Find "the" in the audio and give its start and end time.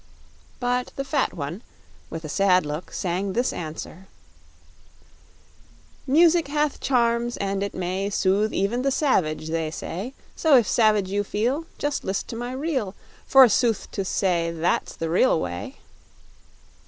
0.95-1.03, 8.81-8.89, 14.95-15.07